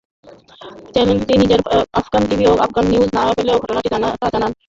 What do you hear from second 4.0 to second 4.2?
ঘটেছিল